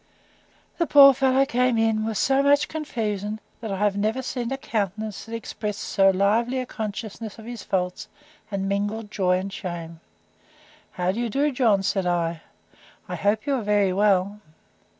The 0.79 0.87
poor 0.87 1.13
fellow 1.13 1.45
came 1.45 1.77
in, 1.77 2.07
with 2.07 2.17
so 2.17 2.41
much 2.41 2.67
confusion, 2.67 3.39
that 3.59 3.71
I 3.71 3.77
have 3.77 3.95
never 3.95 4.23
seen 4.23 4.51
a 4.51 4.57
countenance 4.57 5.25
that 5.25 5.35
expressed 5.35 5.81
so 5.81 6.09
lively 6.09 6.57
a 6.57 6.65
consciousness 6.65 7.37
of 7.37 7.45
his 7.45 7.61
faults, 7.61 8.07
and 8.49 8.67
mingled 8.67 9.11
joy 9.11 9.37
and 9.37 9.53
shame. 9.53 9.99
How 10.93 11.11
do 11.11 11.19
you 11.19 11.29
do, 11.29 11.51
John? 11.51 11.83
said 11.83 12.07
I; 12.07 12.41
I 13.07 13.13
hope 13.13 13.45
you 13.45 13.53
are 13.53 13.61
very 13.61 13.93
well! 13.93 14.39